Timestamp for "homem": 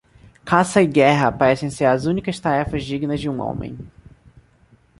3.39-3.77